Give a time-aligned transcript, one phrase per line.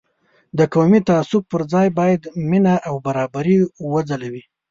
[0.57, 3.57] د قومي تعصب پر ځای باید مینه او برابري
[3.91, 4.43] وځلوي.